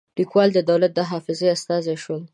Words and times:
لیکوال 0.19 0.49
د 0.53 0.59
دولت 0.69 0.91
د 0.95 0.99
حافظې 1.09 1.47
استازي 1.55 1.95
شول. 2.03 2.21